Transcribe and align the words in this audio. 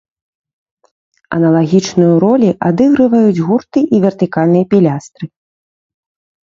Аналагічную 1.37 2.13
ролі 2.25 2.49
адыгрываюць 2.71 3.43
гурты 3.51 3.79
і 3.95 4.05
вертыкальныя 4.09 4.65
пілястры. 4.75 5.25